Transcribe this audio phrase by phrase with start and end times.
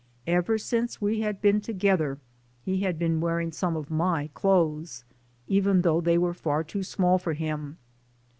[0.25, 2.17] Ever since we had been together
[2.65, 5.03] he had been wearing some of my clothes,
[5.47, 7.77] even though they were far too small for him.